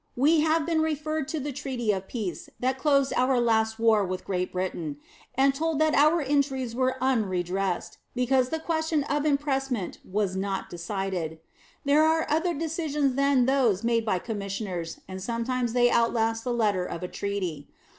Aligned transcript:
We 0.15 0.39
have 0.39 0.65
been 0.65 0.81
referred 0.81 1.27
to 1.27 1.39
the 1.39 1.51
treaty 1.51 1.91
of 1.91 2.07
peace 2.07 2.49
that 2.59 2.79
closed 2.79 3.13
our 3.15 3.39
last 3.39 3.77
war 3.77 4.03
with 4.03 4.25
Great 4.25 4.51
Britain, 4.51 4.97
and 5.35 5.53
told 5.53 5.77
that 5.77 5.93
our 5.93 6.23
injuries 6.23 6.73
were 6.73 6.95
unredressed, 6.99 7.99
because 8.15 8.49
the 8.49 8.57
question 8.57 9.03
of 9.03 9.25
impressment 9.27 9.99
was 10.03 10.35
not 10.35 10.71
decided. 10.71 11.37
There 11.85 12.03
are 12.03 12.25
other 12.31 12.55
decisions 12.55 13.13
than 13.13 13.45
those 13.45 13.83
made 13.83 14.03
by 14.03 14.17
commissioners, 14.17 14.99
and 15.07 15.21
sometimes 15.21 15.73
they 15.73 15.91
outlast 15.91 16.43
the 16.43 16.51
letter 16.51 16.83
of 16.83 17.03
a 17.03 17.07
treaty. 17.07 17.67